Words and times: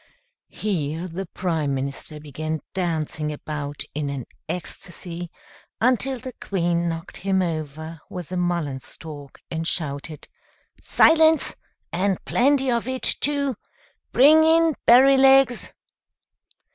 Here 0.49 1.07
the 1.07 1.27
Prime 1.27 1.75
Minister 1.75 2.19
began 2.19 2.61
dancing 2.73 3.31
about 3.31 3.83
in 3.93 4.09
an 4.09 4.25
ecstasy, 4.49 5.29
until 5.79 6.17
the 6.17 6.33
Queen 6.41 6.89
knocked 6.89 7.17
him 7.17 7.43
over 7.43 7.99
with 8.09 8.29
the 8.29 8.37
mullen 8.37 8.79
stalk, 8.79 9.37
and 9.51 9.67
shouted, 9.67 10.27
"Silence! 10.81 11.55
and 11.91 12.17
plenty 12.25 12.71
of 12.71 12.87
it, 12.87 13.03
too. 13.03 13.55
Bring 14.11 14.43
in 14.43 14.73
Berrylegs." 14.87 15.71